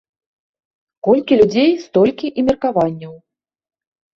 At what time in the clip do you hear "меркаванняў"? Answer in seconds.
2.51-3.13